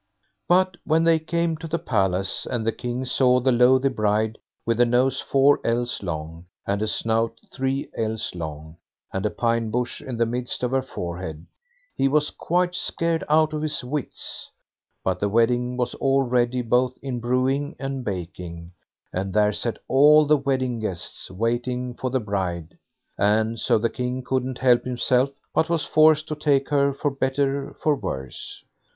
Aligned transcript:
But 0.47 0.77
when 0.83 1.03
they 1.03 1.19
came 1.19 1.57
to 1.57 1.67
the 1.67 1.77
palace, 1.77 2.47
and 2.49 2.65
the 2.65 2.71
King 2.71 3.05
saw 3.05 3.39
the 3.39 3.51
loathly 3.51 3.89
bride, 3.91 4.39
with 4.65 4.79
a 4.79 4.85
nose 4.87 5.21
four 5.21 5.59
ells 5.63 6.01
long, 6.01 6.47
and 6.65 6.81
a 6.81 6.87
snout 6.87 7.37
three 7.53 7.87
ells 7.95 8.33
long, 8.33 8.77
and 9.13 9.27
a 9.27 9.29
pine 9.29 9.69
bush 9.69 10.01
in 10.01 10.17
the 10.17 10.25
midst 10.25 10.63
of 10.63 10.71
her 10.71 10.81
forehead, 10.81 11.45
he 11.95 12.07
was 12.07 12.31
quite 12.31 12.73
scared 12.73 13.23
out 13.29 13.53
of 13.53 13.61
his 13.61 13.83
wits; 13.83 14.49
but 15.03 15.19
the 15.19 15.29
wedding 15.29 15.77
was 15.77 15.93
all 15.93 16.23
ready, 16.23 16.63
both 16.63 16.97
in 17.03 17.19
brewing 17.19 17.75
and 17.77 18.03
baking, 18.03 18.71
and 19.13 19.33
there 19.35 19.53
sat 19.53 19.77
all 19.87 20.25
the 20.25 20.35
wedding 20.35 20.79
guests, 20.79 21.29
waiting 21.29 21.93
for 21.93 22.09
the 22.09 22.19
bride; 22.19 22.75
and 23.19 23.59
so 23.59 23.77
the 23.77 23.87
King 23.87 24.23
couldn't 24.25 24.57
help 24.57 24.83
himself, 24.83 25.29
but 25.53 25.69
was 25.69 25.85
forced 25.85 26.27
to 26.27 26.33
take 26.35 26.69
her 26.69 26.91
for 26.91 27.11
better 27.11 27.75
for 27.83 27.93
worse. 27.95 28.63